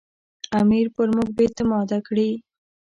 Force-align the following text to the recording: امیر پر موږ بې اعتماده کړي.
امیر 0.61 0.87
پر 0.95 1.07
موږ 1.15 1.29
بې 1.37 1.45
اعتماده 1.49 1.99
کړي. 2.07 2.29